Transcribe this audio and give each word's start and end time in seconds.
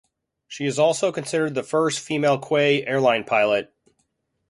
She 0.47 0.65
is 0.65 0.79
also 0.79 1.11
considered 1.11 1.53
the 1.53 1.61
first 1.61 1.99
female 1.99 2.41
Kwe 2.41 2.83
airline 2.87 3.23
pilot. 3.23 3.71